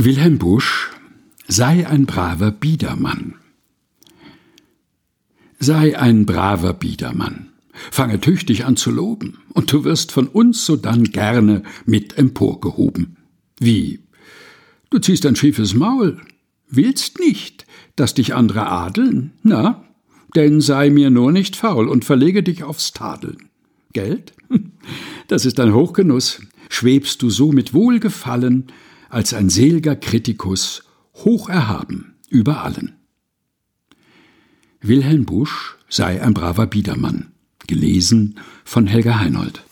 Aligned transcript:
Wilhelm 0.00 0.38
Busch 0.38 0.92
Sei 1.48 1.84
ein 1.88 2.06
braver 2.06 2.52
Biedermann. 2.52 3.34
Sei 5.58 5.98
ein 5.98 6.24
braver 6.24 6.72
Biedermann. 6.72 7.48
Fange 7.90 8.20
tüchtig 8.20 8.64
an 8.64 8.76
zu 8.76 8.92
loben, 8.92 9.38
und 9.54 9.72
du 9.72 9.82
wirst 9.82 10.12
von 10.12 10.28
uns 10.28 10.64
sodann 10.64 11.02
gerne 11.02 11.64
mit 11.84 12.16
emporgehoben. 12.16 13.16
Wie? 13.58 13.98
Du 14.90 15.00
ziehst 15.00 15.26
ein 15.26 15.34
schiefes 15.34 15.74
Maul, 15.74 16.20
willst 16.68 17.18
nicht, 17.18 17.66
dass 17.96 18.14
dich 18.14 18.36
andere 18.36 18.68
adeln? 18.68 19.32
Na, 19.42 19.82
denn 20.36 20.60
sei 20.60 20.90
mir 20.90 21.10
nur 21.10 21.32
nicht 21.32 21.56
faul 21.56 21.88
und 21.88 22.04
verlege 22.04 22.44
dich 22.44 22.62
aufs 22.62 22.92
Tadeln. 22.92 23.48
Geld? 23.92 24.32
Das 25.26 25.44
ist 25.44 25.60
ein 25.60 25.74
Hochgenuss. 25.74 26.40
Schwebst 26.70 27.20
du 27.20 27.28
so 27.28 27.52
mit 27.52 27.74
Wohlgefallen 27.74 28.68
als 29.08 29.34
ein 29.34 29.48
selger 29.50 29.96
Kritikus 29.96 30.84
hoch 31.14 31.48
erhaben 31.48 32.16
über 32.28 32.62
allen. 32.62 32.96
Wilhelm 34.80 35.24
Busch 35.24 35.76
sei 35.88 36.22
ein 36.22 36.34
braver 36.34 36.66
Biedermann. 36.66 37.32
Gelesen 37.66 38.38
von 38.64 38.86
Helga 38.86 39.18
Heinold. 39.18 39.62